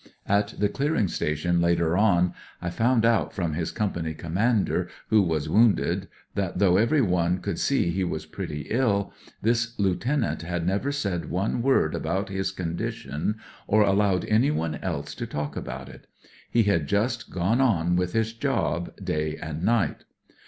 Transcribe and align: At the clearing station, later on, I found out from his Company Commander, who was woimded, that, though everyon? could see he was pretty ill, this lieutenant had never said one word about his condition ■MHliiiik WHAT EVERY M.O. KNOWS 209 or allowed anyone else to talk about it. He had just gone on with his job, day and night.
At 0.25 0.55
the 0.59 0.67
clearing 0.67 1.07
station, 1.07 1.61
later 1.61 1.95
on, 1.95 2.33
I 2.59 2.71
found 2.71 3.05
out 3.05 3.33
from 3.33 3.53
his 3.53 3.71
Company 3.71 4.15
Commander, 4.15 4.89
who 5.09 5.21
was 5.21 5.47
woimded, 5.47 6.07
that, 6.33 6.57
though 6.57 6.77
everyon? 6.77 7.39
could 7.39 7.59
see 7.59 7.91
he 7.91 8.03
was 8.03 8.25
pretty 8.25 8.65
ill, 8.71 9.13
this 9.43 9.77
lieutenant 9.77 10.41
had 10.41 10.65
never 10.65 10.91
said 10.91 11.29
one 11.29 11.61
word 11.61 11.93
about 11.93 12.29
his 12.29 12.49
condition 12.51 13.11
■MHliiiik 13.11 13.27
WHAT 13.27 13.77
EVERY 13.77 13.85
M.O. 13.85 13.85
KNOWS 13.85 13.91
209 13.91 13.91
or 13.91 13.93
allowed 13.93 14.25
anyone 14.25 14.75
else 14.81 15.13
to 15.13 15.27
talk 15.27 15.55
about 15.55 15.87
it. 15.87 16.07
He 16.49 16.63
had 16.63 16.87
just 16.87 17.29
gone 17.29 17.61
on 17.61 17.95
with 17.95 18.13
his 18.13 18.33
job, 18.33 18.95
day 18.99 19.35
and 19.37 19.63
night. 19.63 20.05